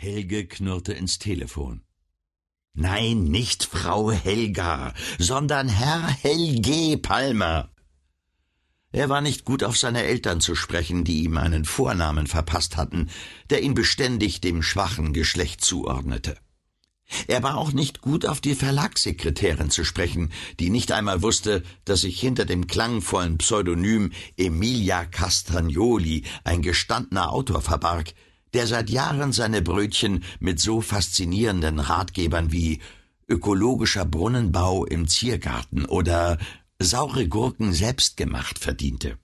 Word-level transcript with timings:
Helge 0.00 0.46
knurrte 0.46 0.92
ins 0.92 1.18
Telefon. 1.18 1.82
Nein, 2.72 3.24
nicht 3.24 3.64
Frau 3.64 4.12
Helga, 4.12 4.94
sondern 5.18 5.68
Herr 5.68 6.06
Helge 6.06 6.98
Palmer. 6.98 7.72
Er 8.92 9.08
war 9.08 9.20
nicht 9.20 9.44
gut 9.44 9.64
auf 9.64 9.76
seine 9.76 10.04
Eltern 10.04 10.40
zu 10.40 10.54
sprechen, 10.54 11.02
die 11.02 11.24
ihm 11.24 11.36
einen 11.36 11.64
Vornamen 11.64 12.28
verpasst 12.28 12.76
hatten, 12.76 13.10
der 13.50 13.60
ihn 13.62 13.74
beständig 13.74 14.40
dem 14.40 14.62
schwachen 14.62 15.12
Geschlecht 15.12 15.62
zuordnete. 15.62 16.38
Er 17.26 17.42
war 17.42 17.56
auch 17.56 17.72
nicht 17.72 18.00
gut 18.00 18.24
auf 18.24 18.40
die 18.40 18.54
Verlagssekretärin 18.54 19.70
zu 19.70 19.84
sprechen, 19.84 20.30
die 20.60 20.70
nicht 20.70 20.92
einmal 20.92 21.22
wusste, 21.22 21.64
dass 21.84 22.02
sich 22.02 22.20
hinter 22.20 22.44
dem 22.44 22.68
klangvollen 22.68 23.38
Pseudonym 23.38 24.12
Emilia 24.36 25.06
Castagnoli 25.06 26.22
ein 26.44 26.62
gestandener 26.62 27.32
Autor 27.32 27.62
verbarg, 27.62 28.14
der 28.54 28.66
seit 28.66 28.90
Jahren 28.90 29.32
seine 29.32 29.62
Brötchen 29.62 30.24
mit 30.40 30.60
so 30.60 30.80
faszinierenden 30.80 31.78
Ratgebern 31.78 32.52
wie 32.52 32.80
ökologischer 33.28 34.04
Brunnenbau 34.04 34.84
im 34.84 35.06
Ziergarten 35.06 35.84
oder 35.84 36.38
saure 36.78 37.28
Gurken 37.28 37.72
selbst 37.72 38.16
gemacht 38.16 38.58
verdiente. 38.58 39.18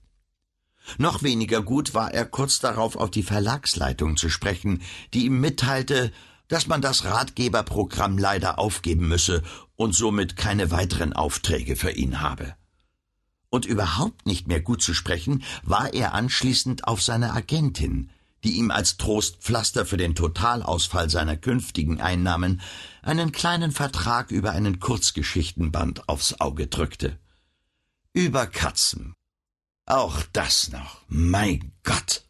Noch 0.99 1.23
weniger 1.23 1.63
gut 1.63 1.95
war 1.95 2.13
er 2.13 2.27
kurz 2.27 2.61
darauf 2.61 2.97
auf 2.97 3.11
die 3.11 3.23
Verlagsleitung 3.23 4.17
zu 4.17 4.29
sprechen, 4.29 4.83
die 5.15 5.25
ihm 5.25 5.41
mitteilte, 5.41 6.13
dass 6.49 6.67
man 6.67 6.83
das 6.83 7.05
Ratgeberprogramm 7.05 8.19
leider 8.19 8.59
aufgeben 8.59 9.09
müsse 9.09 9.43
und 9.77 9.95
somit 9.95 10.37
keine 10.37 10.71
weiteren 10.71 11.15
Aufträge 11.15 11.77
für 11.77 11.91
ihn 11.91 12.21
habe. 12.21 12.55
Und 13.49 13.65
überhaupt 13.65 14.27
nicht 14.27 14.47
mehr 14.47 14.61
gut 14.61 14.83
zu 14.83 14.95
sprechen 14.95 15.43
war 15.63 15.95
er 15.95 16.13
anschließend 16.13 16.87
auf 16.87 17.03
seine 17.03 17.33
Agentin, 17.33 18.11
die 18.45 18.53
ihm 18.59 18.71
als 18.71 18.99
Trostpflaster 18.99 19.87
für 19.87 19.97
den 19.97 20.15
Totalausfall 20.15 21.11
seiner 21.11 21.37
künftigen 21.37 22.01
Einnahmen 22.01 22.61
einen 23.03 23.33
kleinen 23.33 23.73
Vertrag 23.73 24.31
über 24.31 24.53
einen 24.53 24.79
Kurzgeschichtenband 24.79 26.09
aufs 26.09 26.41
Auge 26.41 26.67
drückte. 26.67 27.19
Über 28.13 28.47
Katzen. 28.47 29.15
Auch 29.87 30.23
das 30.33 30.71
noch. 30.71 31.01
Mein 31.09 31.73
Gott. 31.83 32.25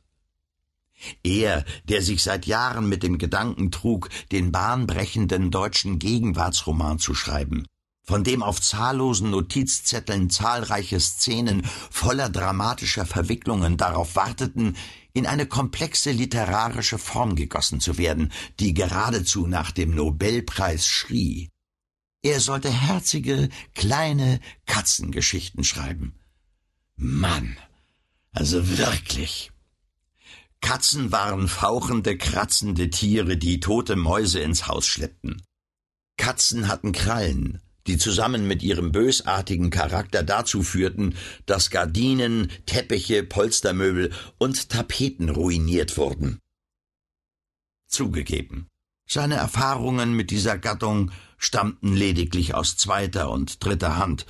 Er, 1.23 1.65
der 1.85 2.01
sich 2.03 2.23
seit 2.23 2.47
Jahren 2.47 2.89
mit 2.89 3.03
dem 3.03 3.19
Gedanken 3.19 3.71
trug, 3.71 4.09
den 4.33 4.53
bahnbrechenden 4.53 5.51
deutschen 5.51 5.99
Gegenwartsroman 5.99 6.99
zu 6.99 7.15
schreiben, 7.15 7.67
von 8.05 8.23
dem 8.23 8.43
auf 8.43 8.61
zahllosen 8.61 9.31
Notizzetteln 9.31 10.31
zahlreiche 10.31 11.01
Szenen 11.01 11.63
voller 11.91 12.29
dramatischer 12.29 13.07
Verwicklungen 13.07 13.77
darauf 13.77 14.15
warteten, 14.15 14.77
in 15.15 15.27
eine 15.27 15.47
komplexe 15.47 16.11
literarische 16.11 16.99
Form 16.99 17.35
gegossen 17.35 17.81
zu 17.81 17.99
werden, 17.99 18.33
die 18.61 18.75
geradezu 18.75 19.47
nach 19.47 19.71
dem 19.71 19.95
Nobelpreis 19.95 20.87
schrie. 20.87 21.49
Er 22.23 22.41
sollte 22.41 22.71
herzige, 22.71 23.49
kleine 23.75 24.41
Katzengeschichten 24.67 25.63
schreiben. 25.63 26.19
Mann, 26.97 27.57
also 28.33 28.79
wirklich. 28.79 29.51
Katzen 30.61 31.13
waren 31.13 31.49
fauchende, 31.49 32.17
kratzende 32.17 32.91
Tiere, 32.91 33.37
die 33.37 33.61
tote 33.61 33.97
Mäuse 33.97 34.41
ins 34.41 34.67
Haus 34.67 34.87
schleppten. 34.87 35.43
Katzen 36.17 36.69
hatten 36.69 36.93
Krallen, 36.93 37.61
die 37.87 37.99
zusammen 37.99 38.47
mit 38.47 38.63
ihrem 38.63 38.93
bösartigen 38.93 39.71
Charakter 39.71 40.23
dazu 40.23 40.63
führten, 40.63 41.15
dass 41.47 41.71
Gardinen, 41.71 42.51
Teppiche, 42.67 43.23
Polstermöbel 43.23 44.13
und 44.39 44.71
Tapeten 44.71 45.29
ruiniert 45.29 45.97
wurden. 45.97 46.39
Zugegeben, 47.89 48.69
seine 49.07 49.37
Erfahrungen 49.37 50.15
mit 50.15 50.31
dieser 50.31 50.59
Gattung 50.59 51.11
stammten 51.37 51.95
lediglich 51.95 52.55
aus 52.55 52.77
zweiter 52.77 53.31
und 53.31 53.65
dritter 53.65 53.97
Hand. 53.97 54.27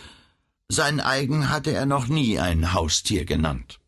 Sein 0.68 1.00
eigen 1.00 1.50
hatte 1.50 1.70
er 1.72 1.86
noch 1.86 2.08
nie 2.08 2.38
ein 2.38 2.72
Haustier 2.72 3.24
genannt. 3.24 3.80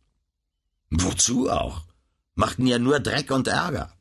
Wozu 0.90 1.50
auch? 1.50 1.82
Machten 2.34 2.66
ja 2.66 2.78
nur 2.78 3.00
Dreck 3.00 3.30
und 3.30 3.48
Ärger. 3.48 3.92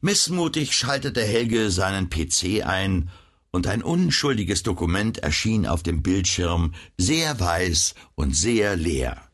Missmutig 0.00 0.74
schaltete 0.76 1.22
Helge 1.22 1.70
seinen 1.70 2.10
PC 2.10 2.66
ein 2.66 3.10
und 3.52 3.66
ein 3.66 3.82
unschuldiges 3.82 4.62
Dokument 4.62 5.18
erschien 5.18 5.66
auf 5.66 5.82
dem 5.82 6.02
Bildschirm, 6.02 6.74
sehr 6.96 7.38
weiß 7.38 7.94
und 8.14 8.34
sehr 8.34 8.76
leer. 8.76 9.28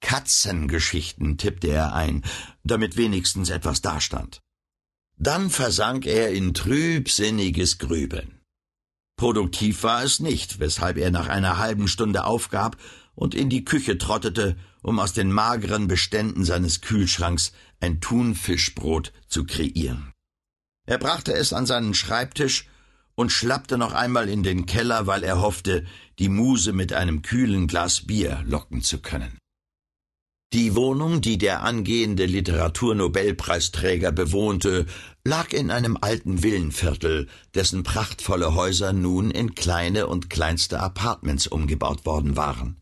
Katzengeschichten 0.00 1.36
tippte 1.36 1.68
er 1.68 1.94
ein, 1.94 2.24
damit 2.64 2.96
wenigstens 2.96 3.50
etwas 3.50 3.82
dastand. 3.82 4.40
Dann 5.16 5.50
versank 5.50 6.06
er 6.06 6.32
in 6.32 6.54
trübsinniges 6.54 7.78
Grübeln. 7.78 8.40
Produktiv 9.16 9.82
war 9.82 10.02
es 10.02 10.18
nicht, 10.18 10.58
weshalb 10.58 10.96
er 10.96 11.10
nach 11.10 11.28
einer 11.28 11.58
halben 11.58 11.88
Stunde 11.88 12.24
aufgab 12.24 12.78
und 13.14 13.34
in 13.34 13.50
die 13.50 13.66
Küche 13.66 13.98
trottete, 13.98 14.56
um 14.80 14.98
aus 14.98 15.12
den 15.12 15.30
mageren 15.30 15.88
Beständen 15.88 16.42
seines 16.42 16.80
Kühlschranks 16.80 17.52
ein 17.80 18.00
Thunfischbrot 18.00 19.12
zu 19.28 19.44
kreieren. 19.44 20.14
Er 20.86 20.96
brachte 20.96 21.34
es 21.34 21.52
an 21.52 21.66
seinen 21.66 21.92
Schreibtisch 21.92 22.66
und 23.20 23.30
schlappte 23.30 23.76
noch 23.76 23.92
einmal 23.92 24.30
in 24.30 24.42
den 24.42 24.64
Keller, 24.64 25.06
weil 25.06 25.24
er 25.24 25.42
hoffte, 25.42 25.84
die 26.18 26.30
Muse 26.30 26.72
mit 26.72 26.94
einem 26.94 27.20
kühlen 27.20 27.66
Glas 27.66 28.06
Bier 28.06 28.42
locken 28.46 28.80
zu 28.80 29.02
können. 29.02 29.36
Die 30.54 30.74
Wohnung, 30.74 31.20
die 31.20 31.36
der 31.36 31.62
angehende 31.62 32.24
Literaturnobelpreisträger 32.24 34.10
bewohnte, 34.10 34.86
lag 35.22 35.52
in 35.52 35.70
einem 35.70 35.98
alten 36.00 36.42
Villenviertel, 36.42 37.28
dessen 37.54 37.82
prachtvolle 37.82 38.54
Häuser 38.54 38.94
nun 38.94 39.30
in 39.30 39.54
kleine 39.54 40.06
und 40.06 40.30
kleinste 40.30 40.80
Apartments 40.80 41.46
umgebaut 41.46 42.06
worden 42.06 42.38
waren. 42.38 42.80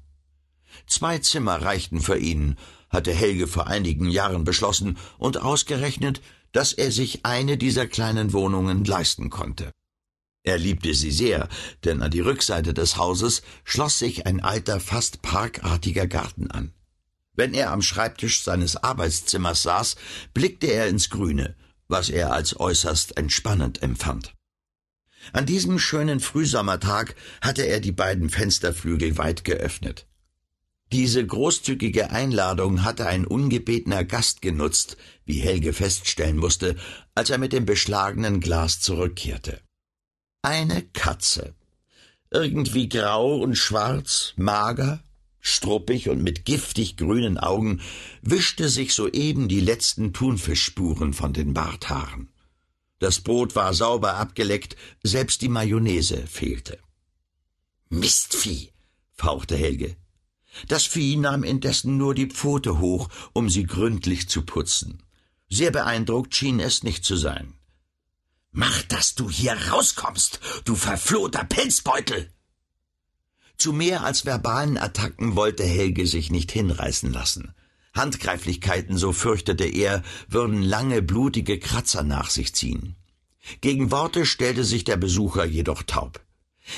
Zwei 0.87 1.19
Zimmer 1.19 1.63
reichten 1.63 2.01
für 2.01 2.17
ihn, 2.17 2.55
hatte 2.91 3.13
Helge 3.13 3.49
vor 3.49 3.67
einigen 3.67 4.09
Jahren 4.09 4.45
beschlossen 4.45 4.99
und 5.19 5.43
ausgerechnet, 5.43 6.23
dass 6.53 6.73
er 6.73 6.93
sich 6.93 7.27
eine 7.27 7.59
dieser 7.59 7.89
kleinen 7.89 8.33
Wohnungen 8.33 8.85
leisten 8.85 9.31
konnte. 9.31 9.73
Er 10.49 10.57
liebte 10.57 10.95
sie 10.95 11.11
sehr, 11.11 11.47
denn 11.85 12.01
an 12.01 12.11
die 12.11 12.21
Rückseite 12.21 12.73
des 12.73 12.97
Hauses 12.97 13.43
schloss 13.65 13.99
sich 13.99 14.25
ein 14.25 14.41
alter, 14.41 14.81
fast 14.81 15.21
parkartiger 15.21 16.07
Garten 16.07 16.51
an. 16.51 16.73
Wenn 17.35 17.53
er 17.53 17.71
am 17.71 17.83
Schreibtisch 17.83 18.43
seines 18.43 18.75
Arbeitszimmers 18.77 19.63
saß, 19.63 19.97
blickte 20.33 20.69
er 20.69 20.87
ins 20.89 21.11
Grüne, 21.11 21.55
was 21.87 22.09
er 22.09 22.33
als 22.33 22.59
äußerst 22.59 23.19
entspannend 23.19 23.83
empfand. 23.83 24.35
An 25.35 25.45
diesem 25.45 25.79
schönen 25.79 26.19
Frühsommertag 26.19 27.15
hatte 27.43 27.65
er 27.65 27.81
die 27.81 27.93
beiden 27.93 28.31
Fensterflügel 28.31 29.19
weit 29.19 29.45
geöffnet. 29.45 30.07
Diese 30.93 31.27
großzügige 31.27 32.11
Einladung 32.11 32.85
hatte 32.85 33.07
ein 33.07 33.27
ungebetener 33.27 34.03
Gast 34.03 34.41
genutzt, 34.41 34.97
wie 35.27 35.41
Helge 35.41 35.75
feststellen 35.75 36.39
musste, 36.39 36.75
als 37.15 37.29
er 37.29 37.37
mit 37.37 37.53
dem 37.53 37.67
beschlagenen 37.67 38.41
Glas 38.41 38.81
zurückkehrte. 38.81 39.61
Eine 40.43 40.83
Katze. 40.83 41.55
Irgendwie 42.31 42.89
grau 42.89 43.39
und 43.39 43.57
schwarz, 43.57 44.35
mager, 44.37 45.03
struppig 45.41 46.09
und 46.09 46.23
mit 46.23 46.45
giftig 46.45 46.97
grünen 46.97 47.39
Augen, 47.39 47.81
wischte 48.23 48.69
sich 48.69 48.95
soeben 48.95 49.49
die 49.49 49.61
letzten 49.61 50.13
Thunfischspuren 50.13 51.13
von 51.13 51.33
den 51.33 51.55
Barthaaren. 51.55 52.29
Das 53.01 53.21
Brot 53.21 53.57
war 53.57 53.75
sauber 53.75 54.15
abgeleckt, 54.15 54.77
selbst 55.03 55.43
die 55.43 55.49
Mayonnaise 55.49 56.27
fehlte. 56.27 56.79
Mistvieh, 57.89 58.73
fauchte 59.15 59.57
Helge. 59.57 59.97
Das 60.69 60.85
Vieh 60.85 61.17
nahm 61.17 61.43
indessen 61.43 61.97
nur 61.97 62.15
die 62.15 62.27
Pfote 62.27 62.79
hoch, 62.79 63.09
um 63.33 63.51
sie 63.51 63.65
gründlich 63.65 64.29
zu 64.29 64.43
putzen. 64.43 65.03
Sehr 65.49 65.71
beeindruckt 65.71 66.35
schien 66.35 66.61
es 66.61 66.83
nicht 66.83 67.05
zu 67.05 67.17
sein. 67.17 67.58
Mach, 68.53 68.83
dass 68.83 69.15
du 69.15 69.31
hier 69.31 69.53
rauskommst, 69.71 70.41
du 70.65 70.75
verflohter 70.75 71.45
Pilzbeutel! 71.45 72.31
Zu 73.57 73.73
mehr 73.73 74.05
als 74.05 74.25
verbalen 74.25 74.79
Attacken 74.79 75.37
wollte 75.37 75.65
Helge 75.65 76.07
sich 76.07 76.31
nicht 76.31 76.53
hinreißen 76.53 77.13
lassen. 77.13 77.55
Handgreiflichkeiten, 77.93 78.97
so 78.97 79.13
fürchtete 79.13 79.65
er, 79.65 80.03
würden 80.29 80.63
lange 80.63 81.03
blutige 81.03 81.59
Kratzer 81.59 82.05
nach 82.05 82.31
sich 82.31 82.55
ziehen. 82.55 82.95
Gegen 83.61 83.91
Worte 83.91 84.27
stellte 84.27 84.65
sich 84.65 84.85
der 84.85 84.97
Besucher 84.97 85.45
jedoch 85.45 85.83
taub. 85.83 86.21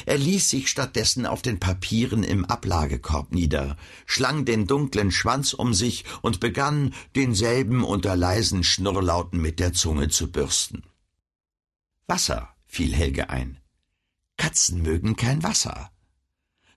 Er 0.07 0.19
ließ 0.19 0.49
sich 0.49 0.69
stattdessen 0.69 1.27
auf 1.27 1.43
den 1.43 1.59
Papieren 1.59 2.23
im 2.23 2.45
Ablagekorb 2.45 3.33
nieder, 3.33 3.77
schlang 4.07 4.45
den 4.45 4.67
dunklen 4.67 5.11
Schwanz 5.11 5.53
um 5.53 5.75
sich 5.75 6.05
und 6.23 6.41
begann, 6.41 6.95
denselben 7.17 7.85
unter 7.85 8.17
leisen 8.17 8.63
Schnurrlauten 8.63 9.41
mit 9.41 9.59
der 9.59 9.73
Zunge 9.73 10.09
zu 10.09 10.31
bürsten. 10.31 10.85
Wasser, 12.11 12.49
fiel 12.67 12.93
Helge 12.93 13.31
ein. 13.31 13.59
Katzen 14.37 14.83
mögen 14.83 15.15
kein 15.15 15.45
Wasser. 15.45 15.93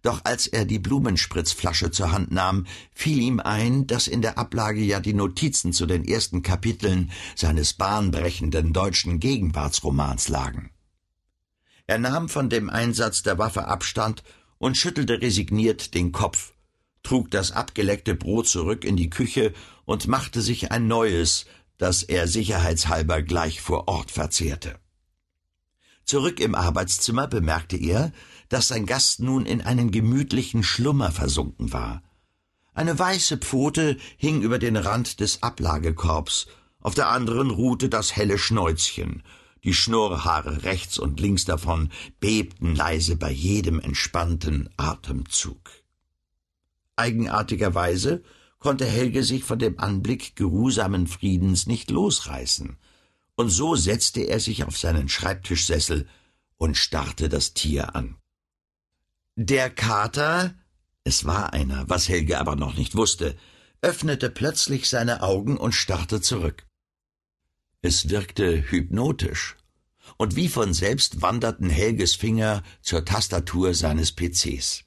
Doch 0.04 0.22
als 0.26 0.46
er 0.46 0.64
die 0.64 0.78
Blumenspritzflasche 0.78 1.90
zur 1.90 2.12
Hand 2.12 2.32
nahm, 2.32 2.68
fiel 2.94 3.20
ihm 3.20 3.40
ein, 3.40 3.88
dass 3.88 4.08
in 4.08 4.22
der 4.22 4.38
Ablage 4.38 4.82
ja 4.82 5.00
die 5.00 5.16
Notizen 5.16 5.74
zu 5.74 5.88
den 5.88 6.06
ersten 6.06 6.44
Kapiteln 6.44 7.12
seines 7.36 7.74
bahnbrechenden 7.74 8.74
deutschen 8.74 9.20
Gegenwartsromans 9.20 10.30
lagen. 10.30 10.70
Er 11.88 11.98
nahm 11.98 12.30
von 12.30 12.52
dem 12.52 12.70
Einsatz 12.70 13.24
der 13.24 13.40
Waffe 13.40 13.66
Abstand 13.66 14.22
und 14.60 14.78
schüttelte 14.78 15.20
resigniert 15.20 15.96
den 15.96 16.12
Kopf, 16.12 16.54
trug 17.02 17.32
das 17.32 17.52
abgeleckte 17.52 18.14
Brot 18.14 18.48
zurück 18.48 18.86
in 18.86 18.98
die 18.98 19.10
Küche 19.10 19.52
und 19.86 20.08
machte 20.08 20.44
sich 20.44 20.72
ein 20.72 20.86
neues, 20.86 21.48
das 21.80 22.04
er 22.04 22.28
sicherheitshalber 22.28 23.24
gleich 23.24 23.62
vor 23.62 23.88
Ort 23.88 24.12
verzehrte. 24.12 24.83
Zurück 26.06 26.40
im 26.40 26.56
Arbeitszimmer 26.56 27.28
bemerkte 27.28 27.78
er, 27.78 28.12
dass 28.50 28.68
sein 28.68 28.86
Gast 28.86 29.20
nun 29.20 29.46
in 29.46 29.62
einen 29.62 29.92
gemütlichen 29.92 30.64
Schlummer 30.64 31.12
versunken 31.12 31.74
war. 31.74 32.04
Eine 32.74 32.98
weiße 32.98 33.38
Pfote 33.38 33.98
hing 34.18 34.42
über 34.42 34.60
den 34.60 34.76
Rand 34.78 35.20
des 35.20 35.44
Ablagekorbs, 35.44 36.48
auf 36.80 36.96
der 36.96 37.10
anderen 37.10 37.52
ruhte 37.52 37.88
das 37.88 38.16
helle 38.16 38.38
Schnäuzchen, 38.38 39.24
die 39.64 39.74
Schnurrhaare 39.74 40.64
rechts 40.64 41.00
und 41.00 41.20
links 41.22 41.46
davon 41.46 41.90
bebten 42.20 42.76
leise 42.76 43.16
bei 43.16 43.32
jedem 43.32 43.80
entspannten 43.80 44.70
Atemzug. 44.76 45.72
Eigenartigerweise 46.98 48.24
konnte 48.60 48.86
Helge 48.86 49.24
sich 49.24 49.44
von 49.44 49.60
dem 49.60 49.80
Anblick 49.80 50.36
geruhsamen 50.36 51.08
Friedens 51.08 51.66
nicht 51.66 51.92
losreißen, 51.92 52.78
und 53.36 53.50
so 53.50 53.76
setzte 53.76 54.22
er 54.22 54.40
sich 54.40 54.64
auf 54.64 54.78
seinen 54.78 55.10
Schreibtischsessel 55.10 56.08
und 56.58 56.78
starrte 56.78 57.30
das 57.30 57.54
Tier 57.54 57.96
an. 57.96 58.18
Der 59.36 59.70
Kater, 59.70 60.56
es 61.04 61.26
war 61.26 61.54
einer, 61.54 61.90
was 61.90 62.08
Helge 62.08 62.40
aber 62.40 62.56
noch 62.56 62.76
nicht 62.76 62.96
wusste, 62.96 63.36
öffnete 63.82 64.30
plötzlich 64.30 64.88
seine 64.90 65.22
Augen 65.24 65.58
und 65.58 65.74
starrte 65.74 66.22
zurück. 66.22 66.68
Es 67.82 68.10
wirkte 68.10 68.72
hypnotisch, 68.72 69.58
und 70.18 70.36
wie 70.36 70.48
von 70.48 70.74
selbst 70.74 71.22
wanderten 71.22 71.70
Helges 71.70 72.16
Finger 72.16 72.64
zur 72.82 73.06
Tastatur 73.06 73.74
seines 73.74 74.12
PCs. 74.12 74.86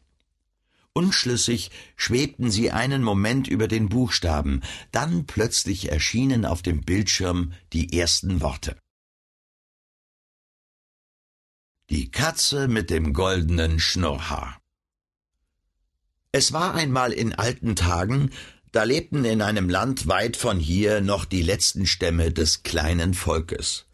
Unschlüssig 0.97 1.71
schwebten 1.97 2.51
sie 2.51 2.71
einen 2.71 3.03
Moment 3.03 3.49
über 3.49 3.69
den 3.69 3.91
Buchstaben, 3.91 4.63
dann 4.93 5.27
plötzlich 5.27 5.93
erschienen 5.93 6.47
auf 6.47 6.63
dem 6.63 6.81
Bildschirm 6.85 7.53
die 7.75 7.99
ersten 7.99 8.41
Worte. 8.41 8.79
Die 11.91 12.11
Katze 12.11 12.67
mit 12.67 12.89
dem 12.89 13.13
goldenen 13.13 13.79
Schnurrhaar. 13.79 14.59
Es 16.33 16.55
war 16.55 16.75
einmal 16.75 17.13
in 17.13 17.35
alten 17.35 17.77
Tagen, 17.77 18.31
da 18.73 18.85
lebten 18.85 19.27
in 19.27 19.43
einem 19.43 19.69
Land 19.69 20.09
weit 20.09 20.39
von 20.39 20.59
hier 20.59 21.03
noch 21.03 21.27
die 21.27 21.43
letzten 21.43 21.85
Stämme 21.85 22.33
des 22.33 22.63
kleinen 22.63 23.13
Volkes. 23.13 23.85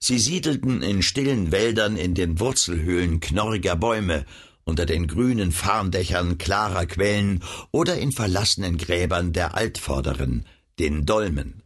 Sie 0.00 0.18
siedelten 0.18 0.82
in 0.82 1.02
stillen 1.02 1.52
Wäldern 1.52 1.96
in 1.96 2.16
den 2.16 2.40
Wurzelhöhlen 2.40 3.20
knorriger 3.20 3.76
Bäume 3.76 4.26
unter 4.64 4.86
den 4.86 5.06
grünen 5.06 5.52
Farndächern 5.52 6.38
klarer 6.38 6.86
Quellen 6.86 7.42
oder 7.70 7.98
in 7.98 8.12
verlassenen 8.12 8.78
Gräbern 8.78 9.32
der 9.32 9.54
Altvorderen, 9.54 10.46
den 10.78 11.06
Dolmen. 11.06 11.62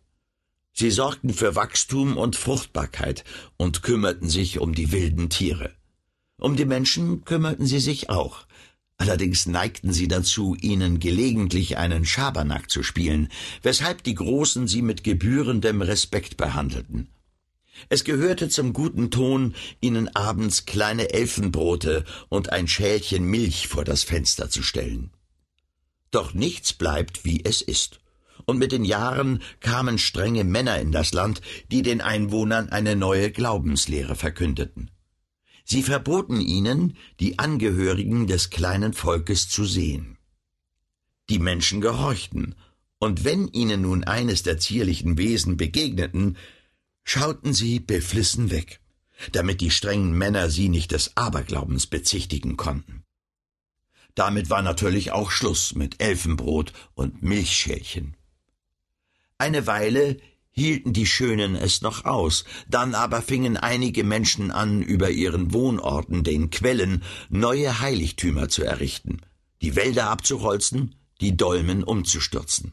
Sie 0.72 0.90
sorgten 0.90 1.32
für 1.32 1.54
Wachstum 1.54 2.16
und 2.16 2.34
Fruchtbarkeit 2.34 3.24
und 3.56 3.82
kümmerten 3.82 4.28
sich 4.28 4.58
um 4.58 4.74
die 4.74 4.90
wilden 4.90 5.30
Tiere. 5.30 5.70
Um 6.36 6.56
die 6.56 6.64
Menschen 6.64 7.24
kümmerten 7.24 7.66
sie 7.66 7.78
sich 7.78 8.10
auch. 8.10 8.46
Allerdings 8.96 9.46
neigten 9.46 9.92
sie 9.92 10.08
dazu, 10.08 10.56
ihnen 10.60 10.98
gelegentlich 10.98 11.76
einen 11.78 12.04
Schabernack 12.04 12.70
zu 12.70 12.82
spielen, 12.82 13.28
weshalb 13.62 14.02
die 14.02 14.14
Großen 14.14 14.66
sie 14.66 14.82
mit 14.82 15.04
gebührendem 15.04 15.82
Respekt 15.82 16.36
behandelten. 16.36 17.08
Es 17.88 18.04
gehörte 18.04 18.48
zum 18.48 18.72
guten 18.72 19.10
Ton, 19.10 19.54
ihnen 19.80 20.14
abends 20.14 20.66
kleine 20.66 21.12
Elfenbrote 21.12 22.04
und 22.28 22.52
ein 22.52 22.68
Schälchen 22.68 23.24
Milch 23.24 23.68
vor 23.68 23.84
das 23.84 24.02
Fenster 24.02 24.50
zu 24.50 24.62
stellen. 24.62 25.10
Doch 26.10 26.34
nichts 26.34 26.72
bleibt, 26.72 27.24
wie 27.24 27.44
es 27.44 27.62
ist. 27.62 28.00
Und 28.46 28.58
mit 28.58 28.72
den 28.72 28.84
Jahren 28.84 29.42
kamen 29.60 29.98
strenge 29.98 30.44
Männer 30.44 30.78
in 30.78 30.92
das 30.92 31.12
Land, 31.12 31.40
die 31.70 31.82
den 31.82 32.00
Einwohnern 32.00 32.68
eine 32.68 32.94
neue 32.94 33.30
Glaubenslehre 33.30 34.14
verkündeten. 34.14 34.90
Sie 35.64 35.82
verboten 35.82 36.40
ihnen, 36.40 36.96
die 37.20 37.38
Angehörigen 37.38 38.26
des 38.26 38.50
kleinen 38.50 38.92
Volkes 38.92 39.48
zu 39.48 39.64
sehen. 39.64 40.18
Die 41.30 41.38
Menschen 41.38 41.80
gehorchten, 41.80 42.54
und 42.98 43.24
wenn 43.24 43.48
ihnen 43.48 43.82
nun 43.82 44.04
eines 44.04 44.42
der 44.42 44.58
zierlichen 44.58 45.18
Wesen 45.18 45.56
begegneten, 45.56 46.36
schauten 47.04 47.52
sie 47.52 47.80
beflissen 47.80 48.50
weg, 48.50 48.80
damit 49.32 49.60
die 49.60 49.70
strengen 49.70 50.12
Männer 50.12 50.50
sie 50.50 50.68
nicht 50.68 50.90
des 50.92 51.16
Aberglaubens 51.16 51.86
bezichtigen 51.86 52.56
konnten. 52.56 53.04
Damit 54.14 54.50
war 54.50 54.62
natürlich 54.62 55.12
auch 55.12 55.30
Schluss 55.30 55.74
mit 55.74 56.02
Elfenbrot 56.02 56.72
und 56.94 57.22
Milchschälchen. 57.22 58.16
Eine 59.38 59.66
Weile 59.66 60.18
hielten 60.50 60.92
die 60.92 61.06
Schönen 61.06 61.56
es 61.56 61.82
noch 61.82 62.04
aus, 62.04 62.44
dann 62.68 62.94
aber 62.94 63.22
fingen 63.22 63.56
einige 63.56 64.04
Menschen 64.04 64.52
an, 64.52 64.82
über 64.82 65.10
ihren 65.10 65.52
Wohnorten, 65.52 66.22
den 66.22 66.50
Quellen, 66.50 67.02
neue 67.28 67.80
Heiligtümer 67.80 68.48
zu 68.48 68.62
errichten, 68.62 69.20
die 69.62 69.74
Wälder 69.74 70.10
abzuholzen, 70.10 70.94
die 71.20 71.36
Dolmen 71.36 71.82
umzustürzen. 71.82 72.72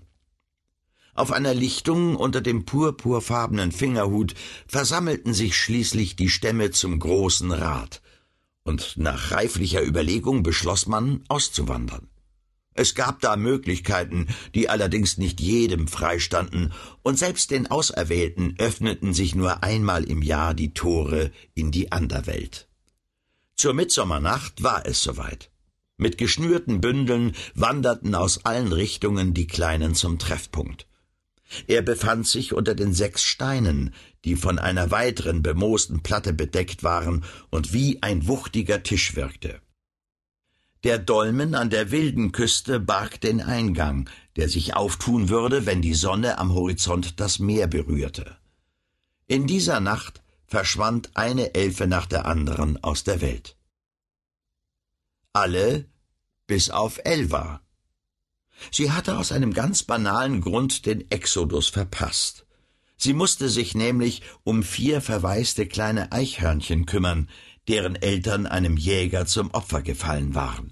Auf 1.13 1.31
einer 1.31 1.53
Lichtung 1.53 2.15
unter 2.15 2.41
dem 2.41 2.65
purpurfarbenen 2.65 3.71
Fingerhut 3.71 4.33
versammelten 4.67 5.33
sich 5.33 5.57
schließlich 5.57 6.15
die 6.15 6.29
Stämme 6.29 6.71
zum 6.71 6.99
großen 6.99 7.51
Rat, 7.51 8.01
und 8.63 8.95
nach 8.97 9.31
reiflicher 9.31 9.83
Überlegung 9.85 10.43
beschloss 10.43 10.87
man, 10.87 11.23
auszuwandern. 11.27 12.07
Es 12.73 12.95
gab 12.95 13.19
da 13.19 13.35
Möglichkeiten, 13.35 14.27
die 14.55 14.69
allerdings 14.69 15.17
nicht 15.17 15.41
jedem 15.41 15.87
freistanden, 15.89 16.71
und 17.03 17.19
selbst 17.19 17.51
den 17.51 17.69
Auserwählten 17.69 18.55
öffneten 18.57 19.13
sich 19.13 19.35
nur 19.35 19.61
einmal 19.63 20.05
im 20.05 20.21
Jahr 20.21 20.53
die 20.53 20.73
Tore 20.73 21.31
in 21.53 21.71
die 21.71 21.91
Anderwelt. 21.91 22.69
Zur 23.57 23.73
Mitsommernacht 23.73 24.63
war 24.63 24.85
es 24.85 25.03
soweit. 25.03 25.51
Mit 25.97 26.17
geschnürten 26.17 26.79
Bündeln 26.79 27.33
wanderten 27.53 28.15
aus 28.15 28.45
allen 28.45 28.71
Richtungen 28.71 29.33
die 29.33 29.47
Kleinen 29.47 29.93
zum 29.93 30.17
Treffpunkt. 30.17 30.87
Er 31.67 31.81
befand 31.81 32.27
sich 32.27 32.53
unter 32.53 32.75
den 32.75 32.93
sechs 32.93 33.23
Steinen, 33.23 33.93
die 34.25 34.35
von 34.35 34.59
einer 34.59 34.91
weiteren 34.91 35.41
bemoosten 35.41 36.01
Platte 36.01 36.33
bedeckt 36.33 36.83
waren 36.83 37.23
und 37.49 37.73
wie 37.73 38.01
ein 38.01 38.27
wuchtiger 38.27 38.83
Tisch 38.83 39.15
wirkte. 39.15 39.61
Der 40.83 40.97
Dolmen 40.97 41.53
an 41.53 41.69
der 41.69 41.91
wilden 41.91 42.31
Küste 42.31 42.79
barg 42.79 43.21
den 43.21 43.39
Eingang, 43.41 44.09
der 44.35 44.49
sich 44.49 44.75
auftun 44.75 45.29
würde, 45.29 45.65
wenn 45.65 45.81
die 45.81 45.93
Sonne 45.93 46.39
am 46.39 46.53
Horizont 46.53 47.19
das 47.19 47.37
Meer 47.37 47.67
berührte. 47.67 48.37
In 49.27 49.45
dieser 49.45 49.79
Nacht 49.79 50.23
verschwand 50.47 51.11
eine 51.13 51.53
Elfe 51.53 51.87
nach 51.87 52.07
der 52.07 52.25
anderen 52.25 52.83
aus 52.83 53.03
der 53.03 53.21
Welt. 53.21 53.57
Alle 55.33 55.85
bis 56.47 56.69
auf 56.69 56.99
Elva. 57.05 57.61
Sie 58.69 58.91
hatte 58.91 59.17
aus 59.17 59.31
einem 59.31 59.53
ganz 59.53 59.83
banalen 59.83 60.41
Grund 60.41 60.85
den 60.85 61.09
Exodus 61.09 61.69
verpasst. 61.69 62.45
Sie 62.97 63.13
musste 63.13 63.49
sich 63.49 63.73
nämlich 63.73 64.21
um 64.43 64.61
vier 64.61 65.01
verwaiste 65.01 65.65
kleine 65.65 66.11
Eichhörnchen 66.11 66.85
kümmern, 66.85 67.29
deren 67.67 67.95
Eltern 67.95 68.45
einem 68.45 68.77
Jäger 68.77 69.25
zum 69.25 69.49
Opfer 69.51 69.81
gefallen 69.81 70.35
waren. 70.35 70.71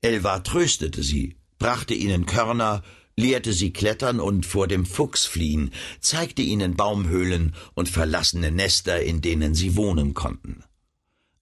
Elva 0.00 0.38
tröstete 0.40 1.02
sie, 1.02 1.36
brachte 1.58 1.92
ihnen 1.92 2.24
Körner, 2.24 2.82
lehrte 3.16 3.52
sie 3.52 3.72
klettern 3.72 4.18
und 4.18 4.46
vor 4.46 4.66
dem 4.66 4.86
Fuchs 4.86 5.26
fliehen, 5.26 5.72
zeigte 6.00 6.42
ihnen 6.42 6.74
Baumhöhlen 6.74 7.54
und 7.74 7.88
verlassene 7.88 8.50
Nester, 8.50 9.02
in 9.02 9.20
denen 9.20 9.54
sie 9.54 9.76
wohnen 9.76 10.14
konnten. 10.14 10.64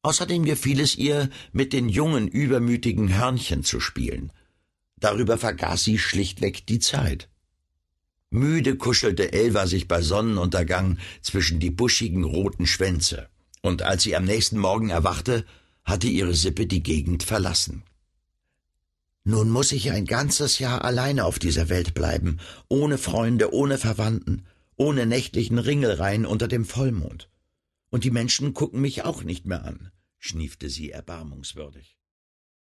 Außerdem 0.03 0.45
gefiel 0.45 0.81
es 0.81 0.97
ihr, 0.97 1.31
mit 1.53 1.73
den 1.73 1.89
jungen, 1.89 2.29
übermütigen 2.29 3.17
Hörnchen 3.17 3.63
zu 3.63 3.79
spielen. 3.79 4.33
Darüber 5.01 5.39
vergaß 5.39 5.85
sie 5.85 5.99
schlichtweg 5.99 6.67
die 6.67 6.81
Zeit. 6.81 7.29
Müde 8.31 8.77
kuschelte 8.77 9.33
Elva 9.33 9.67
sich 9.67 9.89
bei 9.89 10.03
Sonnenuntergang 10.03 10.99
zwischen 11.23 11.61
die 11.61 11.71
buschigen 11.71 12.25
roten 12.25 12.67
Schwänze, 12.67 13.29
und 13.63 13.83
als 13.83 14.03
sie 14.03 14.17
am 14.17 14.25
nächsten 14.25 14.59
Morgen 14.59 14.91
erwachte, 14.91 15.47
hatte 15.85 16.09
ihre 16.09 16.35
Sippe 16.35 16.67
die 16.67 16.83
Gegend 16.83 17.23
verlassen. 17.23 17.85
Nun 19.25 19.51
muss 19.51 19.73
ich 19.73 19.91
ein 19.91 20.05
ganzes 20.05 20.59
Jahr 20.59 20.85
alleine 20.85 21.25
auf 21.25 21.39
dieser 21.39 21.69
Welt 21.69 21.95
bleiben, 21.95 22.39
ohne 22.69 22.99
Freunde, 22.99 23.53
ohne 23.53 23.79
Verwandten, 23.79 24.47
ohne 24.77 25.07
nächtlichen 25.07 25.59
Ringelreihen 25.59 26.27
unter 26.27 26.49
dem 26.49 26.65
Vollmond. 26.65 27.29
Und 27.91 28.05
die 28.05 28.11
Menschen 28.11 28.55
gucken 28.55 28.81
mich 28.81 29.05
auch 29.05 29.25
nicht 29.25 29.47
mehr 29.47 29.65
an, 29.65 29.91
schniefte 30.19 30.69
sie 30.69 30.91
erbarmungswürdig. 30.91 31.98